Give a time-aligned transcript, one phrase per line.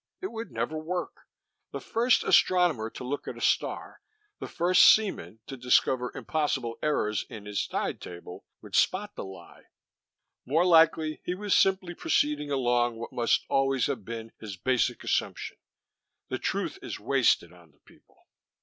[0.19, 1.27] It would never work
[1.71, 4.01] the first astronomer to look at a star,
[4.39, 9.65] the first seaman to discover impossible errors in his tide table, would spot the lie.
[10.43, 15.57] More likely he was simply proceeding along what must always have been his basic assumption:
[16.29, 18.25] The truth is wasted on the people.